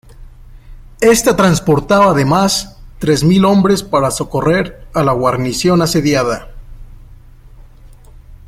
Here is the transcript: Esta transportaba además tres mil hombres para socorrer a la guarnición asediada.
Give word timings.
Esta 0.99 1.35
transportaba 1.35 2.07
además 2.09 2.75
tres 2.97 3.23
mil 3.23 3.45
hombres 3.45 3.83
para 3.83 4.09
socorrer 4.09 4.87
a 4.95 5.03
la 5.03 5.11
guarnición 5.11 5.83
asediada. 5.83 6.47